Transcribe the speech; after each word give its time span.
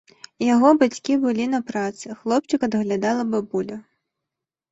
Яго 0.43 0.69
бацькі 0.83 1.17
былі 1.25 1.45
на 1.51 1.59
працы, 1.67 2.05
хлопчыка 2.21 2.65
даглядала 2.77 3.23
бабуля. 3.35 3.77